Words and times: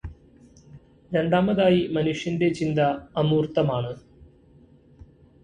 രണ്ടാമതായി, 1.11 1.87
മനുഷ്യന്റെ 1.91 2.49
ചിന്ത 2.53 2.79
അമൂർതമാണ്. 3.17 3.93